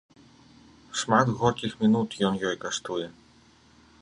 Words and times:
Шмат 1.01 1.27
горкіх 1.41 1.77
мінут 1.83 2.09
ён 2.31 2.43
ёй 2.49 2.55
каштуе. 2.65 3.07